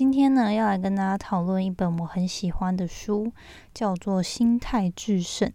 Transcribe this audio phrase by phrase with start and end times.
[0.00, 3.30] 今天呢，要来跟大家讨论一本我很喜欢的书，
[3.74, 5.46] 叫做《心态制胜》。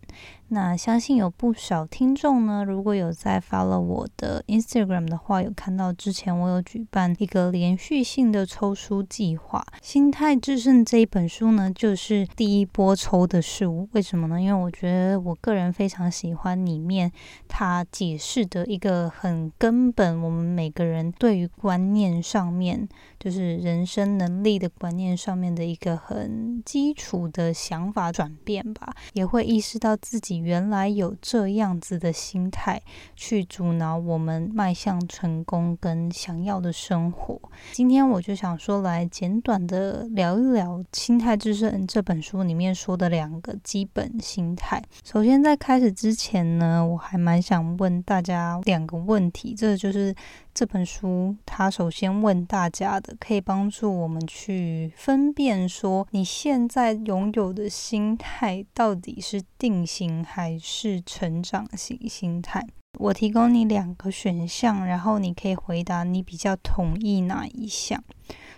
[0.50, 9.66] 那相信有不少听众呢，如果有在 follow 我的 Instagram 的话，有看到之前我有举办一个连续性的抽书计划。
[9.82, 13.90] 《心态制胜》这一本书呢，就是第一波抽的书。
[13.94, 14.40] 为什么呢？
[14.40, 17.12] 因为我觉得我个人非常喜欢里面
[17.48, 22.88] 它解释的一个很根本，我们每个人对于观念上面，
[23.20, 30.35] 就是人生能力的观念上面的一个很基础的想法转变吧，也会意识到自己。
[30.38, 32.82] 原来有这样子的心态
[33.16, 37.40] 去阻挠我们迈向成功跟想要的生活。
[37.72, 44.82] 今天我就想说，来简短的聊一聊《心态制胜》这本书里面说的两个基本心态。
[45.04, 50.16] 首先，在开始之前呢，我还蛮想问大家两个问题，这就是。
[50.56, 62.66] 这本书，它首先问大家的，可以帮助我们去分辨说，你现在拥有的心态到底是定型还是成长型心态。
[62.98, 68.02] 我提供你两个选项，然后你可以回答你比较同意哪一项。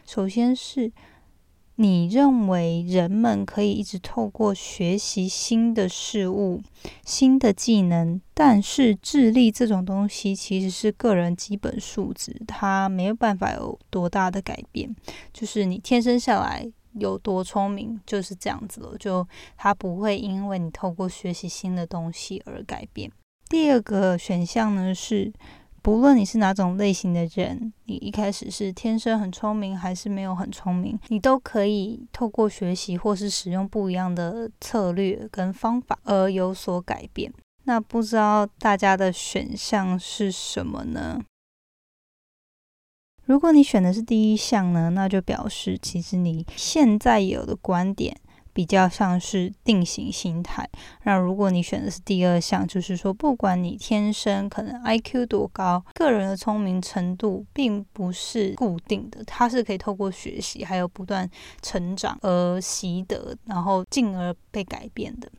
[0.05, 0.93] 首先是。
[1.79, 6.59] 你认为人们可以一直透过学习新的事物、
[7.05, 14.95] 新的技能，但是智力这种东西其实是个人基本素质，它没有办法有多大的改变。
[15.31, 23.11] 就是你天生下来有多聪明，就是这样子了，就它不会因为你透过学习新的东西而改变。
[23.47, 25.31] 第二个选项呢是。
[25.87, 37.31] 不论你是哪种类型的人，你一开始是天生很聪明，还是没有很聪明，你都可以透过学习或是使用不一样的策略跟方法而有所改变。
[37.63, 41.21] 那不知道大家的选项是什么呢？
[43.23, 48.19] 如果你选的是第一项呢，那就表示其实你现在有的观点。
[48.57, 50.67] 比较像是定型心态。
[51.03, 61.29] 那如果你选的是第二项，就是说，不管你天生可能 IQ 多高，个人的聪明程度并不是固定的，它是可以透过学习还有不断
[61.61, 65.31] 成长而习得，然后进而被改变的。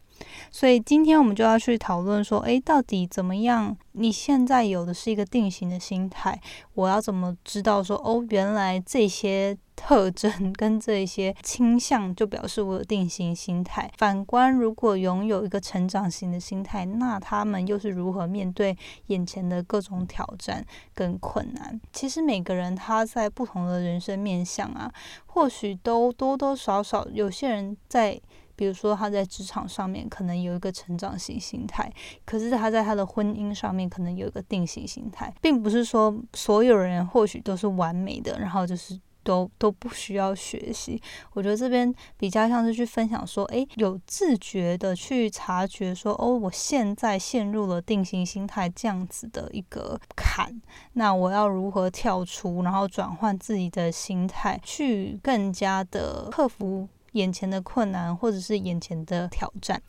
[0.51, 3.77] 所以今天我们就要去讨论说，诶，到底怎么样？
[3.93, 6.41] 你现在有的是一个定型的心态，
[6.75, 13.91] 我要怎么知道说，哦，原来这些特征跟这些倾向就表示我有定型心态。
[13.99, 18.77] 反观，如果拥有一个成长型的心态，那他们又是如何面对
[19.07, 20.65] 眼前的各种挑战
[20.95, 21.81] 跟困难？
[21.93, 24.93] 其实每个人他在不同的人生面相啊，
[25.27, 28.21] 或许都多多少少，有些人在。
[28.59, 31.89] 比如说，他在职场上面可能有一个成长型心态，
[32.25, 41.01] 可是他在他的婚姻上面可能有一个定型心态，并不是说所有人或许都是完美的，然后就是都都不需要学习。
[41.35, 50.61] 我觉得这边比较像是去分享说，诶，有自觉的去察觉说，哦，我现在陷入了定型心态这样子的一个坎，
[50.95, 56.89] 那我要如何跳出，然后转换自己的心态，去更加的克服。
[57.13, 59.83] 眼前的困难，或者是眼前的挑战。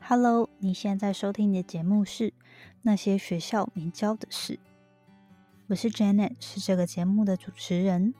[0.00, 2.30] Hello，你现在收听的节目是
[2.82, 4.54] 《那些学校没教的事》，
[5.68, 8.14] 我是 Janet，是这个节目的主持人。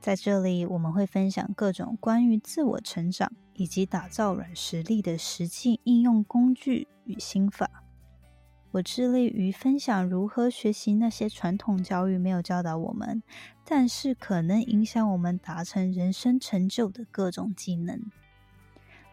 [0.00, 7.83] 在这里，我们会分享各种关于自我成长以及打造软实力的实际应用工具与心法。
[8.74, 13.22] 我致力于分享如何学习那些传统教育没有教导我们，
[13.64, 18.02] 但是可能影响我们达成人生成就的各种技能。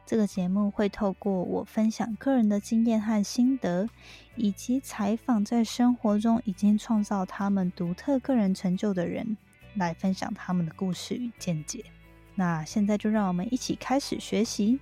[0.03, 3.87] 这个节目会透过我分享个人的经验和心得，
[4.35, 9.37] 以及采访在生活中已经创造他们独特个人成就的人，
[9.75, 11.85] 来分享他们的故事与见解。
[12.33, 14.79] 那现在就让我们一起开始学习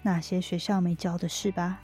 [0.00, 1.82] 那些学校没教的事吧。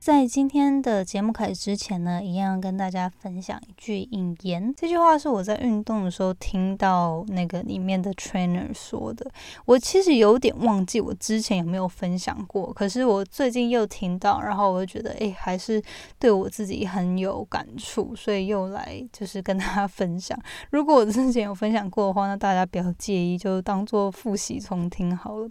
[0.00, 4.72] 在今天的节目开始之前呢，一样跟大家分享一句引言。
[4.74, 9.30] 这句话是我在运动的时候听到那个里面的 trainer 说的。
[9.66, 15.82] 我其实有点忘记我之前有没有分享过，可是我最近又听到，然后我就觉得，哎，还是
[16.18, 20.34] 对我自己很有感触，所以又来就是跟大家分享。
[20.70, 25.48] 如果我之前有分享过的话，那大家不要介意，就当做复习重听好了。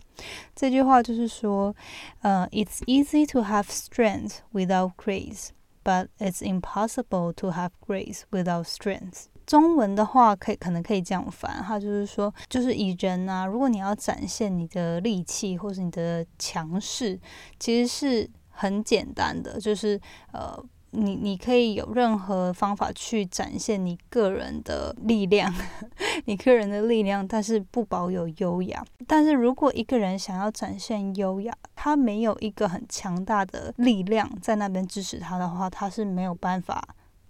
[0.56, 1.74] 这句话就是说，
[2.22, 4.38] 呃，It's easy to have strength。
[4.51, 5.50] Without grace,
[5.84, 9.25] but it's impossible to have grace without strength.
[9.46, 17.19] 中文的话，可以可能可以这样翻，它就是说，就是以人啊，如果你要展现你的力气或是你的强势，
[17.60, 20.00] 其实是很简单的，就是
[20.31, 20.63] 呃。
[20.91, 25.53] 你你可以有任何方法去展现你个人的力量，
[26.25, 28.83] 你个人的力量，但是不保有优雅。
[29.07, 36.83] 但是如果一个人想要展现优雅，他没有一个很强大的力量在那边支持他的话，他是没有办法。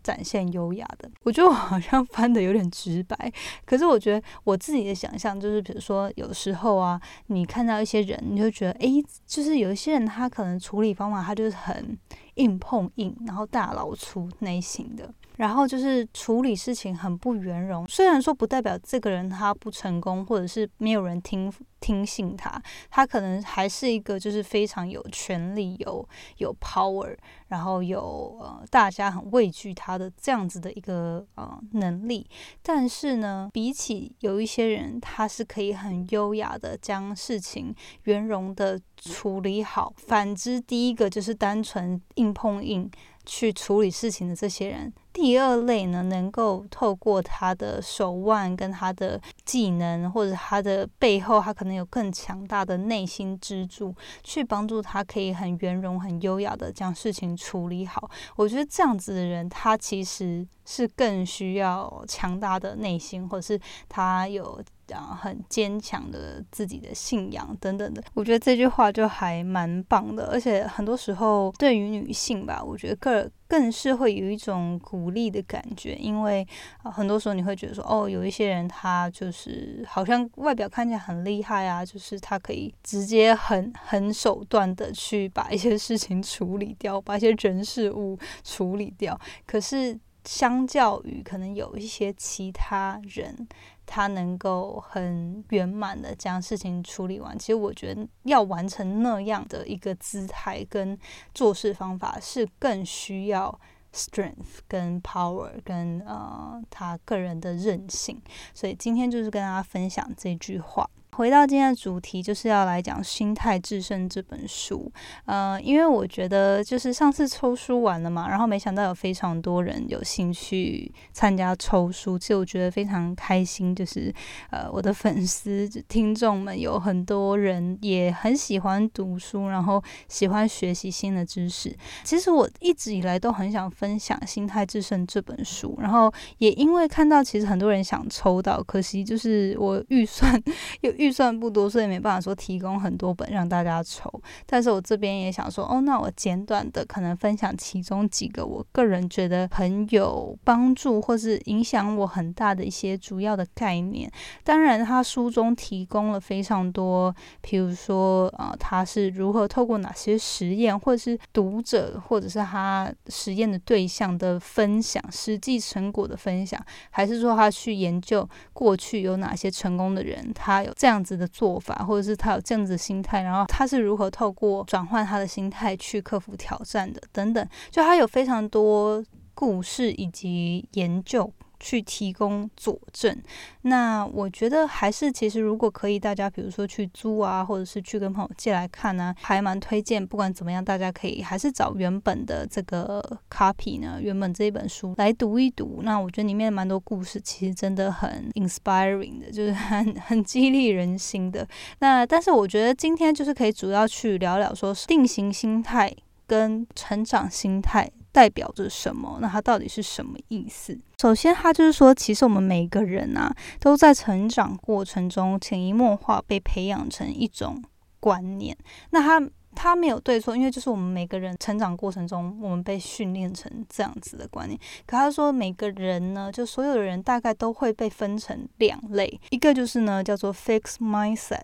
[0.04, 3.32] 展现优雅的，我觉得我好像翻的有点直白，
[3.66, 11.98] 可是我觉得我自己的想象就是，比如说有时候啊，你看到一些人，你就觉得，诶，就是有一些人他可能处理方法他就是很
[12.36, 15.14] 硬碰硬，然后大老粗类型的。
[15.40, 21.50] 然后就是处理事情很不圆融，虽然说不代表这个人他不成功，或者是没有人听
[21.80, 26.06] 听信他，他可能还是一个就是非常有权力、有
[26.40, 27.16] 有 power，
[27.48, 32.30] 然后有呃大家很畏惧他的这样子的一个呃能力。
[32.62, 39.94] 但是呢，比起有一些人，他是可以很优雅的将事情圆融的处理好。
[39.96, 42.92] 反之，第一个就是单纯硬碰硬。
[43.26, 58.10] 去处理事情的这些人，第二类呢，能够透过他的手腕跟他的技能，或者他的背后，他可能有更强大的内心支柱，去帮助他可以很圆融、很优雅的将事情处理好。
[58.36, 64.62] 我觉得这样子的人，他其实是更需要强大的内心，或者是他有。
[64.94, 70.30] 啊，很坚强的自己的信仰等等的，我觉得这句话就还蛮棒的。
[70.32, 76.48] 而且很多时候对于女性吧，我觉得更更是会有一种鼓励的感觉，因为，
[76.84, 89.20] 很多时候你会觉得说，哦，有一些人他就是好像外表看起来很厉害啊，就是他可以直接很很手段的去把一些事情处理掉，把一些人事物处理掉。
[89.48, 93.48] 可是相较于可能有一些其他人。
[93.92, 100.96] 他能够很圆满的将事情处理完，其实我觉得要完成那样的一个姿态跟
[101.34, 103.60] 做事方法，是更需要
[103.92, 108.22] strength 跟 power 跟呃他个人的韧性。
[108.54, 110.88] 所以今天就是跟大家分享这句话。
[111.20, 114.90] 回到今天的主题，就是要来讲《心态制胜》这本书。
[115.26, 123.76] 呃，因为我觉得就是上次抽书完了嘛，然后没想到有非常多人有兴趣参加抽书，其实我觉得非常开心。
[123.76, 124.14] 就是
[124.50, 131.76] 呃，我的粉丝听众们有很多人也很喜欢读书，然后喜欢学习新的知识。
[132.06, 140.42] 其实我一直以来都很想分享《心态制胜》这本书，然后也因为看到其实很多人想抽到，可惜就是我预算
[140.80, 141.09] 又预。
[141.10, 144.08] 预算不多，所以没办法说提供很多本让大家抽。
[144.46, 154.08] 但是我这边也想说，哦，那我简短的可能分享其中几个我个人觉得很有帮助，或是影响我很大的一些主要的概念。
[154.44, 157.12] 当然，他书中提供了非常多，
[157.42, 170.99] 比如说，呃，他是如何透过哪些实验，或者是读者，或者是他实验的对象的分享，实际成果的分享，还是说他去研究过去有哪些成功的人，他有这样。
[171.00, 179.04] 样子的做法，或者是他有这样子的心态，然后他是如何透过转换他的心态去克服挑战的，等等，就他有非常多
[179.34, 181.32] 故事以及研究。
[181.60, 183.16] 去提供佐证，
[183.64, 190.06] 那我觉得还是其实如果可以，大家比如说去租啊，或者是去跟朋友借来看呢，还蛮推荐。
[190.06, 195.82] 不管怎么样，大家可以还是找原本的这个 copy 呢，原本这一本书来读一读。
[195.84, 201.48] 那我觉得里面蛮多故事，其实真的很 inspiring 的，就是很 很激励人心的。
[201.80, 205.94] 那但是我觉得今天就是可以主要去聊聊说定型心态
[206.26, 207.92] 跟成长心态。
[208.20, 209.18] 代表着什么？
[209.22, 210.78] 那它到底是什么意思？
[211.00, 217.64] 首先，它就是说，其实我们每个人啊，都在成长过程中潜移默化被培养成一种
[218.02, 218.58] 观念。
[218.90, 224.60] 那它它没有对错，因为就是我们每个人成长过程中，我们被训练成这样子的观念。
[224.86, 231.40] 可他说，每个人呢，就所有的人大概都会被分成两类，一个就是呢叫做 fixed mindset。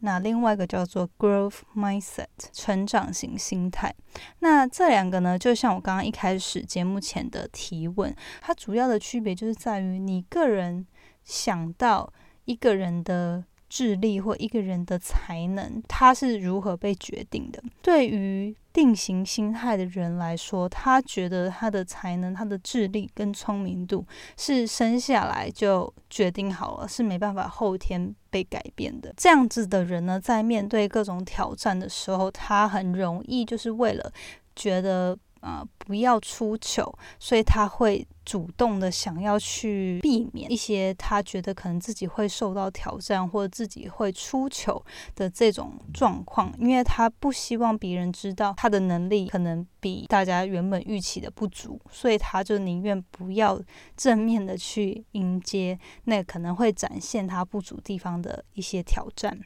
[0.00, 3.94] 那另外一个叫做 growth mindset，成长型心态。
[4.40, 10.86] 那这两个呢，就像我刚刚一开始节目前的提问，它主要的区别就是在于你个人
[11.24, 12.12] 想到
[12.44, 13.44] 一个人的。
[13.68, 17.60] 智力或一个人的才能，它是如何被决定的？
[17.82, 24.06] 对于定型心态的人来说，他觉得他的才能、他的智力跟聪明度
[24.36, 29.10] 是生下来就决定好了，是没办法后天被改变的。
[29.16, 34.12] 这样子的人呢，在面对各种挑战的时候，他很容易就是为了
[34.54, 35.18] 觉得。
[35.40, 53.62] 啊，不要出糗，所以他会主动的想要去避免一些他觉得可能自己会受到挑战或者自己会出糗的这种状况，因为他不希望别人知道他的能力可能比大家原本预期的不足，所以他就宁愿不要
[53.96, 59.38] 正面的去迎接那可能会展现他不足地方的一些挑战。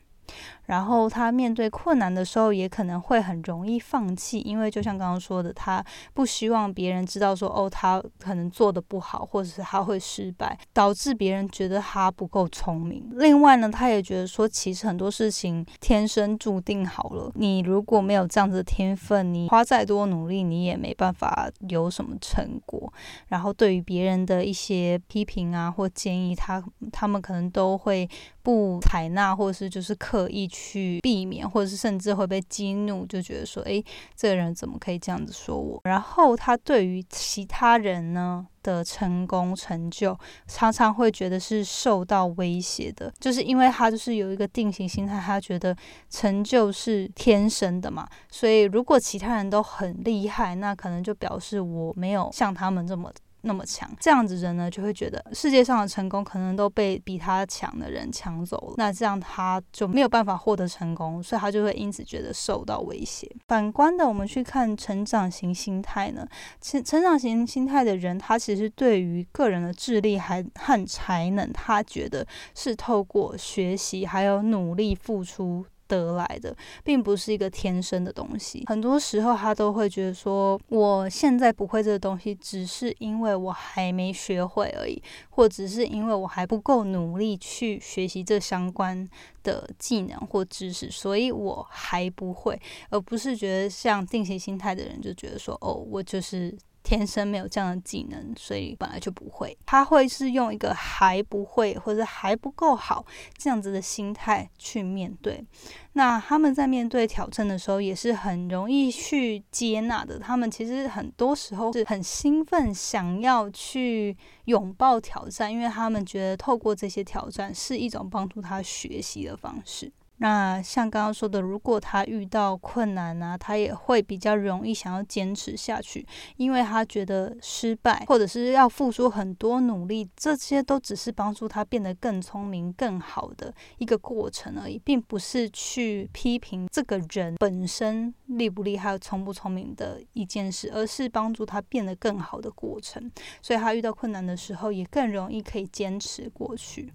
[0.66, 5.84] 然后他面对困难的时候，也可能会很容易放弃，因为就像刚刚说的，他
[6.14, 13.04] 不希望别人知道说哦，他可能做的不好，或者是他会失败，导致别人觉得他不够聪明。
[13.14, 22.92] 另外呢，他也觉得说，其实很多事情天生注定好了，你如果没有这样子的天分，你花再多努力，你也没办法有什么成果。
[23.28, 28.08] 然后对于别人的一些批评啊或建议，他他们可能都会
[28.42, 31.00] 不采纳，或者是就是刻意去。
[31.02, 33.82] 避免，或者是甚至会被激怒，就觉得说，诶，
[34.14, 35.80] 这个人怎么可以这样子说我？
[35.84, 40.16] 然后他对于其他人呢的成功成就，
[40.46, 45.74] 常常会觉得是受到威胁的，就是因为他就是有一个定型心态，他觉得
[46.10, 53.10] 成就是天生的嘛，所以如果其他人都很厉害，那可能就表示我没有像他们这么。
[53.42, 63.30] 那么强，这样子人呢就会觉得世界上的成功可能都被比他强的人抢走了，那这样他就没有办法获得成功，所以他就会因此觉得受到威胁。
[63.48, 66.26] 反观的，我们去看成长型心态呢，
[66.60, 75.64] 成成长型心态的人，他其实对于个人的智力还和才能，他觉得是透过学习还有努力付出。
[75.90, 78.64] 得来的，并不是一个天生的东西。
[78.68, 89.08] 很多时候，他都会觉得说，我现在不会这个东西，只是因为我还没学会而已，或只是因为我还不够努力去学习这相关
[89.42, 96.56] 的技能或知识，所以我还不会，而不是觉得像定型心态的人就觉得说，哦，我就是。
[96.90, 99.56] 天生没有这样的技能，所以本来就不会。
[99.64, 103.06] 他会是用一个还不会或者还不够好
[103.38, 105.44] 这样子的心态去面对。
[105.92, 110.18] 那他们在面对挑战的时候，也是很容易去接纳的。
[110.18, 114.16] 他们其实很多时候是很兴奋，想要去
[114.46, 119.92] 拥抱挑战，因为他们觉得透过这些挑战是一种帮助他学习的方式。
[120.22, 143.10] 那像刚刚说的，如果他遇到困难呢，他也会比较容易想要坚持下去，因为他觉得失败或者是要付出很多努力，这些都只是帮助他变得更聪明、更好的一个过程而已，并不是去批评这个人本身厉不厉害、聪不聪明的一件事，而是帮助他变得更好的过程。
[143.40, 146.92] 所以他遇到困难的时候，也更容易可以坚持过去。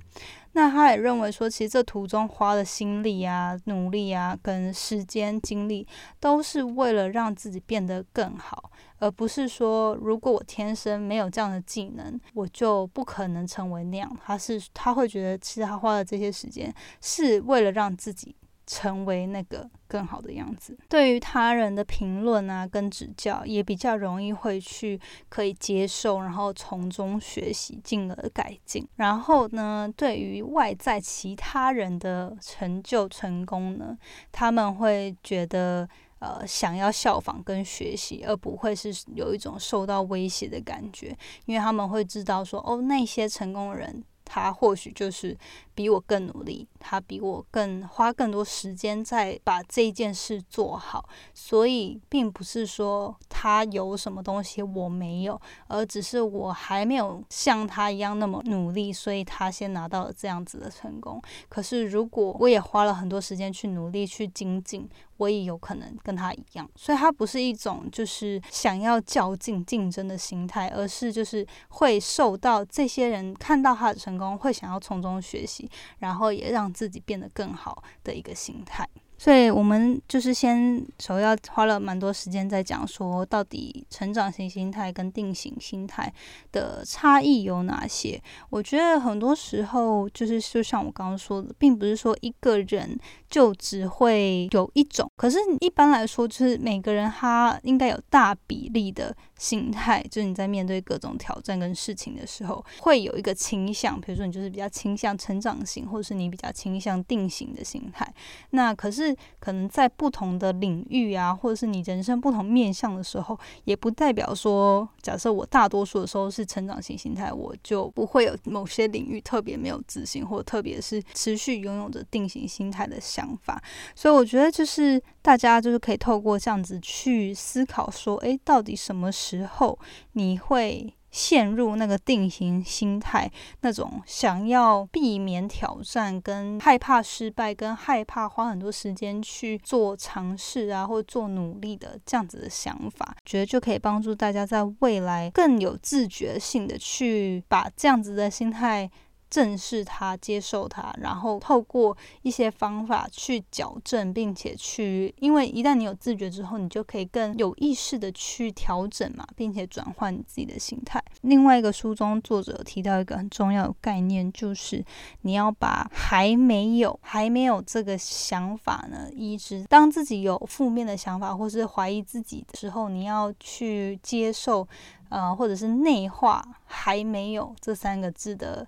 [0.55, 5.85] 那他也认为说，其实这途中花的心力啊、努力啊、跟时间精力，
[6.17, 14.09] 都是为了让自己变得更好，而不是说，如果我天生没有这样的技能，我就不可能成为那样。
[14.25, 18.33] 他是他会觉得，其实他花的这些时间，是为了让自己。
[18.67, 28.87] 成为那个更好的样子，对于他人的评论啊跟指教，也比较容易会去可以接受，然后从中学习，进而改进。
[28.95, 33.97] 然后呢，对于外在其他人的成就成功呢，
[34.31, 35.87] 他们会觉得
[36.19, 44.03] 呃想要效仿跟学习，而不会是有一种受到威胁的感觉，因为他们会知道说哦那些成功人。
[44.25, 45.37] 他或许就是
[45.73, 61.21] 比我更努力，他比我更花更多时间在把这件事做好，所以并不是说他有什么东西我没有，而只是我还没有像他一样那么努力，所以他先拿到了这样子的成功。
[61.47, 64.89] 可是如果我也花了很多时间去努力去精进。
[65.17, 75.69] 我也有可能跟他一样，所以他不是一种就是想要较劲竞争的心态，而是就是会受到这些人看到他的成功，会想要从中学习，
[75.99, 78.87] 然后也让自己变得更好的一个心态。
[79.17, 86.13] 所以我们就是先首要花了蛮多时间在讲说，到底成长型心态跟定型心态
[86.51, 88.21] 的差异有哪些？
[88.49, 99.15] 我觉得很多时候就是就像我刚刚说的，并不是说一个人就只会有一种，可是一般来说，就是每个人他应该有大比例的。
[99.37, 108.11] 心态就是你在面对各种挑战跟事情的时候，会有一个倾向，比如说你就是比较倾向成长型，或者是你比较倾向定型的心态。
[108.51, 123.61] 那可是可能在不同的领域啊，或者是你人生不同面向的时候，也不代表说，假设我大多数的时候是成长型心态，我就不会有某些领域特别没有自信，或特别是持续拥有着定型心态的想法。
[123.93, 129.79] 所以我觉得就是大家就是可以透过这样子去思考说，诶，到底什么时候
[130.11, 148.87] 你会陷入那个定型心态，那种想要避免挑战、跟害怕失败、跟害怕花很多时间去做尝试啊，或做努力的这样子的想法，觉得就可以帮助大家在未来更有自觉性的去把这样子的心态。
[149.29, 161.03] 正视它，接受它，然后透过一些方法去矫正，并且去，因为一旦你有自觉之后，你就可以更有意识的去调整嘛，并且转换你自己的心态。
[161.21, 164.83] 另外一个书中作者提到一个很重要的概念，就是
[165.21, 169.65] 你要把还没有还没有这个想法呢移植。
[169.65, 174.67] 当自己有负面的想法或是怀疑自己的时候，你要去接受，
[175.09, 178.65] 呃，或者是内化“还没有”这三个字的。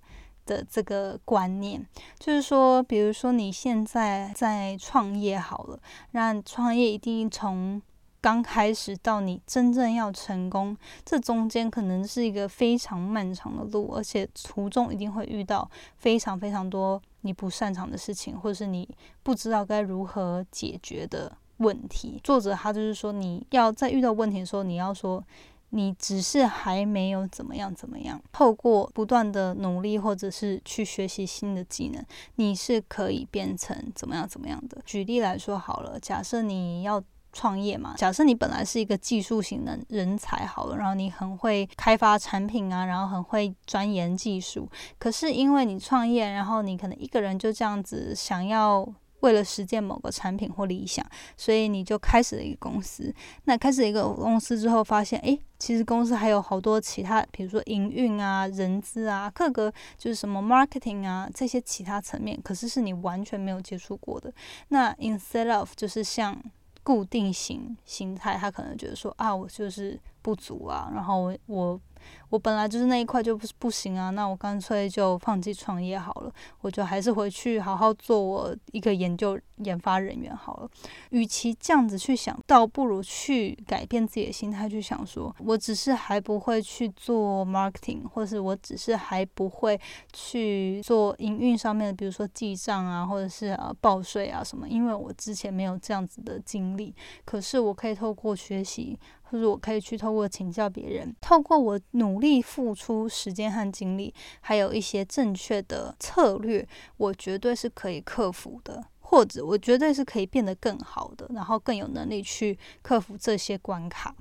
[0.48, 1.86] 的这个观念，
[2.18, 5.80] 就是说，比如说你现在在创业好了，
[6.12, 7.80] 那创业一定从
[8.22, 10.76] 刚开始到你真正要成功，
[11.06, 18.88] 这中间可能是一个非常漫长的路，而且途中一定会遇到非常非常多你不擅长的事情，或者是你
[19.22, 22.20] 不知道该如何解决的问题。
[22.24, 25.22] 作者他就是说，你要在遇到问题的时候，你要说。
[25.70, 32.04] 你只是还没有怎么样怎么样，透过不断的努力或者是去学习新的技能，
[32.36, 34.82] 你是可以变成怎么样怎么样的。
[34.86, 48.88] 举例来说好了，假设你要创业嘛，假设你本来是一个技术型的人才好了，然后你很会开发产品啊，然后很会钻研技术，可是因为你创业，然后你可能一个人就这样子想要。
[49.22, 51.06] 为了实践某个产品或理想，
[51.36, 53.14] 所以你就开始了一个公司。
[53.46, 64.32] 那开始一个公司之后，发现诶，其实公司还有好多其他，比如说营运啊、人资啊、各个就是什么 marketing 啊这些其他层面，可是是你完全没有接触过的。
[64.68, 66.40] 那 instead of 就是像
[66.84, 71.82] 固定型心态，他可能觉得说啊，我就是不足啊，然后我我。
[72.30, 80.70] 我本来就是那一块就不是不行啊，那我干脆就放弃创业好了，我就还是回去好好做我一个研究研发人员好了。
[81.12, 89.80] 与其这样子去想，倒不如去改变自己的心态，去想说，我只是还不会去做 marketing，或是我只是还不会
[90.12, 96.94] 去做营运上面的，比如说记账啊，或者是呃报税啊什么，因为我之前没有这样子的经历。
[97.24, 99.00] 可是我可以透过学习。
[99.30, 114.16] 或者我可以去透过请教别人，透过我努力付出时间和精力，还有一些正确的策略，我绝对是可以克服的，或者我绝对是可以变得更好的，然后更有能力去克服这些关卡。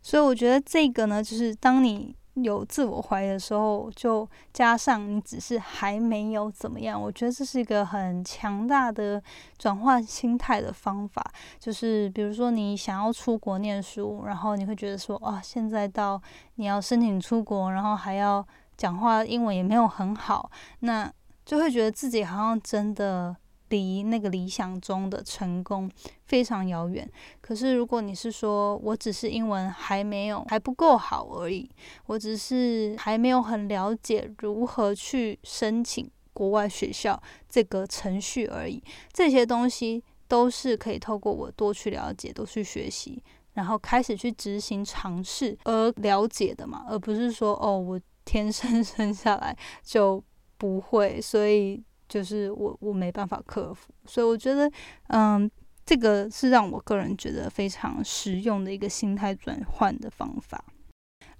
[0.00, 2.14] 所以我觉得这个呢，就是当你。
[2.34, 9.22] 有自我怀疑的时候，就加上你只是还没有怎么样，我觉得这是一个很强大的
[9.58, 11.24] 转换心态的方法。
[11.58, 16.20] 就是比如说你想要出国念书，然后你会觉得说，啊，现在到
[16.54, 21.12] 你要申请出国，然后还要讲话英文也没有很好，那
[21.44, 23.36] 就会觉得自己好像真的。
[23.70, 25.90] 离那个理想中的成功
[26.26, 27.10] 非常遥远。
[27.40, 31.68] 可是，如果你是说我只是英文还没有还不够好而已，
[32.06, 43.22] 我只是还没有很了解如何去申请国外学校这个程序而已，这些东西都是可以透过我多去了解、多去学习，
[43.54, 50.22] 然后开始去执行尝试而了解的嘛，而不是说哦，我天生生下来就
[50.56, 51.82] 不会，所以。
[52.10, 54.68] 就是我我没办法克服，所以我觉得，
[55.06, 55.48] 嗯，
[55.86, 60.64] 这个是让我个人觉得非常实用的一个心态转换的方法。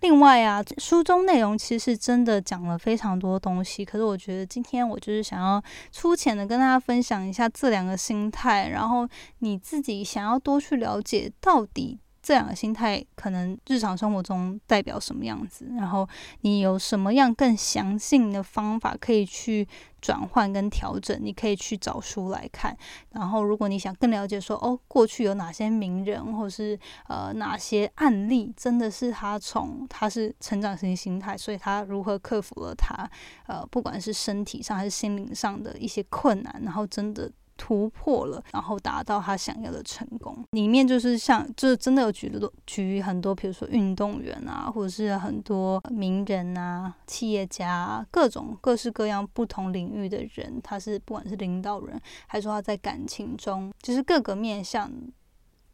[0.03, 9.07] 另外啊，书中内容其实真的讲了非常多东西，可是我觉得今天我就是想要粗浅的跟大家分享一下这两个心态，然后
[9.41, 11.99] 你自己想要多去了解到底。
[12.23, 15.67] 这两个心态可能日常生活中代表什么样子？
[15.77, 16.09] 然后
[16.43, 19.67] 你有什么样更详细的方法可以去
[20.01, 21.19] 转换跟调整？
[21.21, 22.77] 你可以去找书来看。
[23.13, 26.79] 然后如果你想更了解说哦，过去有哪些名人，或是
[27.09, 33.09] 呃哪些案例，真的是他从他是成长型心态，所以他如何克服了他
[33.47, 37.31] 呃不管是身体上还是心灵上的一些困难，然后真的。
[37.61, 40.43] 突破了，然后达到他想要的成功。
[40.53, 54.91] 里面就是像，就是真的有举了举很多，比如说运动员啊，或者是很多名人啊、企业家，各种各式各样不同领域的人，他是不管是领导人，还是说他在感情中，就是各个面向。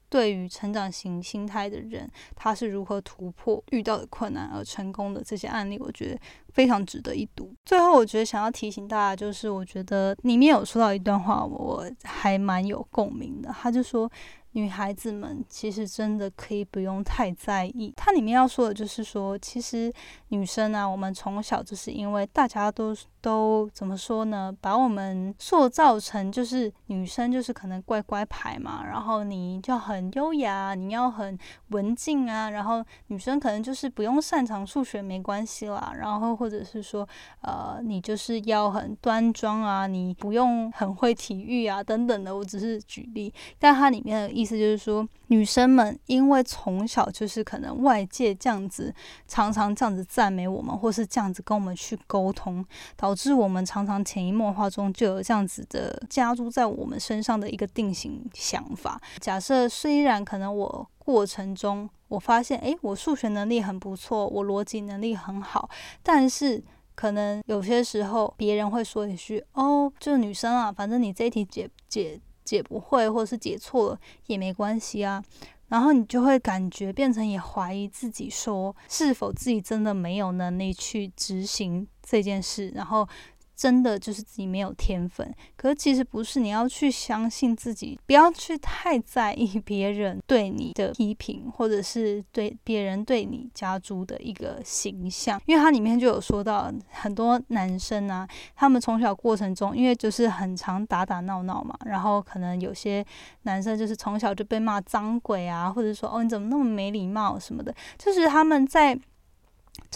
[0.09, 6.21] 对于成长型心态的人，他是如何突破遇到的困难而成功的这些案例，我觉得
[6.53, 7.55] 非常值得一读。
[7.65, 13.51] 最后，我觉得想要提醒大家，就是我觉得里面有说到一段话，我还蛮有共鸣的。
[13.51, 14.11] 他就说
[14.53, 17.93] ：“女孩子们其实真的可以不用太在意。
[17.97, 19.93] 它里面要说的就是说，其实
[20.29, 22.95] 女生啊，我们从小就是因为大家都
[23.27, 31.37] 都怎么说呢，把我们塑造成就是女生就是可能乖乖牌嘛，然后你就很优雅，你要很
[31.71, 37.05] 文静啊，然后女生可能就是不用擅长数学没关系啦，然后或者是说
[37.41, 48.95] 呃，你就是要很端庄啊，你不用很会体育啊等等的，我只是举例，但它里面的意思就是说，女生们因为从小就是可能外界这样子，
[49.27, 52.65] 常常这样子赞美我们，或是这样子跟我们去沟通，
[52.97, 59.01] 导致我们常常潜移默化中就有这样子的加诸在我们身上的一个定型想法。
[59.19, 65.69] 假设虽然可能我过程中我发现，诶，我数学能力很不错，我逻辑能力很好，
[66.03, 66.63] 但是
[66.95, 72.21] 可能有些时候别人会说一句，哦，就女生啊，反正你这一题解解。
[72.47, 75.21] 解不会，或者是解错了也没关系啊，
[75.69, 83.09] 然后你就会感觉变成也怀疑自己，说是否自己真的没有能力去执行这件事，然后。
[83.57, 86.37] 真的就是自己没有天分，可是其实不是。
[86.37, 95.41] 你要去相信自己，不要去太在意别人对你的批评，或者是对别人对你家族的一个形象。
[95.47, 103.03] 因为它里面就有说到很多男生啊，他们从小过程中，因为就是很常打打闹闹嘛，然后可能有些
[103.45, 108.97] 男生就是从小就被骂脏鬼啊，或者说哦你怎么那么没礼貌什么的，就是他们在。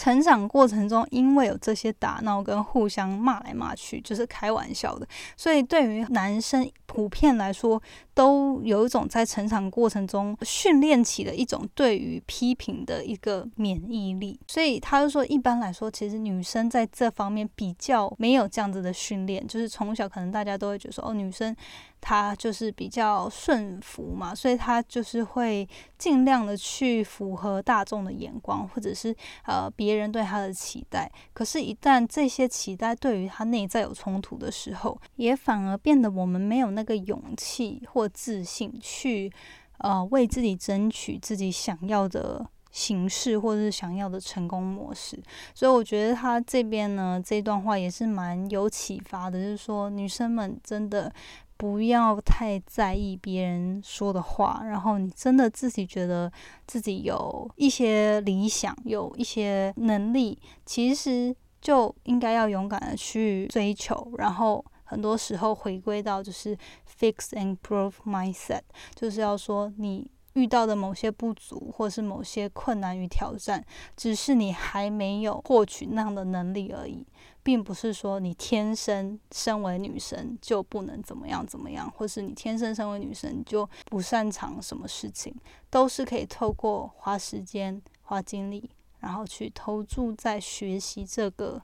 [0.01, 7.79] 成长过程中，因为有这些打闹跟互相骂来骂去，就是开玩笑的，所以对于男生普遍来说，
[8.13, 14.39] 都有一种在成长过程中训练起的一种对于批评的一个免疫力。
[14.47, 21.55] 所以他就说，一般来说，其实女生在这方面比较没有这样子的训练，就是从小可能大家都会觉得说，哦，女生。
[22.03, 25.69] 她就是比较顺服嘛，所以她就是会
[25.99, 31.07] 尽量的去符合大众的眼光，或者是呃别人对她的期待。
[31.31, 39.31] 可是，一旦这些期待对于她内在有冲突的时候，也反而变得我们没有那个勇气或或自信去
[39.77, 45.21] 呃为自己争取自己想要的形式，或者是想要的成功模式。
[45.53, 51.13] 所以，我觉得他这边呢这段话也是蛮有启发的，就是说女生们真的。
[51.57, 56.31] 不要太在意别人说的话，然后你真的自己觉得
[56.65, 64.11] 自己有一些理想，有一些能力，其实就应该要勇敢的去追求。
[64.17, 66.53] 然后很多时候回归到就是
[66.99, 68.59] fix and improve mindset，
[68.93, 77.07] 就是要说你遇到的某些不足，或是某些困难与挑战，只是你还没有获取那样的能力而已。
[77.41, 85.33] 并不是说你天生身为女生就不能怎么样怎么样，或是你天生身为女生就不擅长什么事情，
[85.69, 91.59] 都是可以透过花时间、花精力，然后去投注在学习这个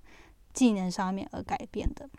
[0.52, 2.10] 技能上面而改变的。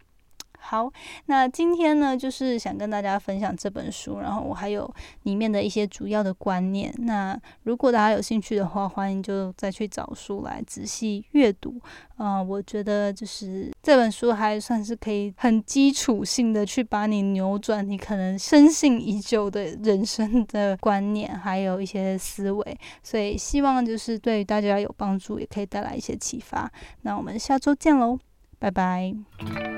[0.61, 0.90] 好，
[1.27, 4.92] 那今天呢，就是想跟大家分享这本书，然后我还有
[5.23, 6.92] 里面的一些主要的观念。
[6.99, 11.81] 那如果大家有兴趣的话，欢迎就再去找书来仔细阅读。
[12.16, 22.79] 啊，我觉得就是这本书还算是可以很基础性的去把你扭转你可能深信已久的人生的观念，还有一些思维。
[23.03, 26.71] 所以希望就是对大家有帮助，也可以带来一些启发。
[27.03, 28.18] 那我们下周见喽，
[28.59, 29.78] 拜拜。